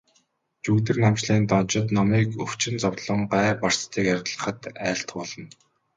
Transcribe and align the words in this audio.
Жүгдэрнамжилын 0.63 1.43
дончид 1.51 1.87
номыг 1.95 2.27
өвчин 2.43 2.75
зовлон, 2.83 3.21
гай 3.33 3.47
барцдыг 3.61 4.05
арилгахад 4.13 4.59
айлтгуулна. 4.87 5.45